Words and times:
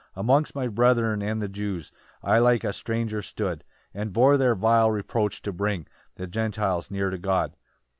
8 0.17 0.21
"Amongst 0.21 0.55
my 0.55 0.67
brethren 0.67 1.21
and 1.21 1.39
the 1.43 1.47
Jews 1.47 1.91
"I 2.23 2.39
like 2.39 2.63
a 2.63 2.73
stranger 2.73 3.21
stood, 3.21 3.63
"And 3.93 4.11
bore 4.11 4.35
their 4.35 4.55
vile 4.55 4.89
reproach 4.89 5.43
to 5.43 5.53
bring 5.53 5.85
"The 6.15 6.25
Gentiles 6.25 6.89
near 6.89 7.11
to 7.11 7.19
God. 7.19 7.55